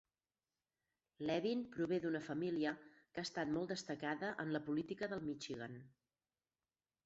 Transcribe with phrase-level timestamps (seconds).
[1.29, 5.81] Levin prové d'una família que ha estat molt destacada en la política del Michigan.